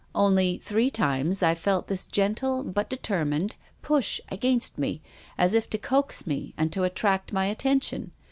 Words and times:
Only, 0.15 0.57
three 0.57 0.89
times, 0.89 1.43
I 1.43 1.53
felt 1.53 1.87
this 1.87 2.07
gentle, 2.07 2.63
but 2.63 2.89
determined, 2.89 3.55
push 3.83 4.19
against 4.29 4.79
me, 4.79 4.99
as 5.37 5.53
if 5.53 5.69
to 5.69 5.77
coax 5.77 6.25
me 6.25 6.55
and 6.57 6.71
to 6.73 6.83
attract 6.83 7.31
my 7.31 7.45
attention. 7.45 8.11